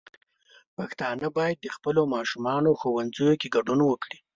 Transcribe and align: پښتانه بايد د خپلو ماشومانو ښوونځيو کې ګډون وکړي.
پښتانه 0.75 1.27
بايد 1.37 1.57
د 1.61 1.67
خپلو 1.75 2.01
ماشومانو 2.15 2.77
ښوونځيو 2.79 3.39
کې 3.39 3.47
ګډون 3.55 3.79
وکړي. 3.85 4.17